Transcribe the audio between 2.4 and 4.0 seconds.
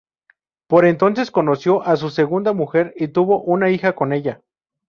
mujer y tuvo una hija